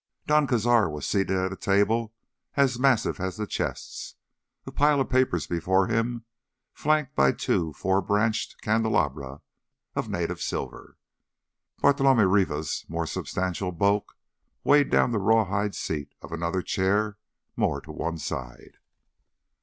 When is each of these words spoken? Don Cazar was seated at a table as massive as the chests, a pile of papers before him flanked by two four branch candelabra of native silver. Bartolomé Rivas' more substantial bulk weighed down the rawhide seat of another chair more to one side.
Don 0.25 0.47
Cazar 0.47 0.89
was 0.91 1.05
seated 1.05 1.37
at 1.37 1.53
a 1.53 1.55
table 1.55 2.11
as 2.55 2.79
massive 2.79 3.19
as 3.19 3.37
the 3.37 3.45
chests, 3.45 4.15
a 4.65 4.71
pile 4.71 4.99
of 4.99 5.11
papers 5.11 5.45
before 5.45 5.85
him 5.85 6.25
flanked 6.73 7.15
by 7.15 7.31
two 7.31 7.71
four 7.73 8.01
branch 8.01 8.55
candelabra 8.63 9.41
of 9.95 10.09
native 10.09 10.41
silver. 10.41 10.97
Bartolomé 11.83 12.25
Rivas' 12.27 12.83
more 12.89 13.05
substantial 13.05 13.71
bulk 13.71 14.17
weighed 14.63 14.89
down 14.89 15.11
the 15.11 15.19
rawhide 15.19 15.75
seat 15.75 16.15
of 16.23 16.31
another 16.31 16.63
chair 16.63 17.19
more 17.55 17.79
to 17.79 17.91
one 17.91 18.17
side. 18.17 18.77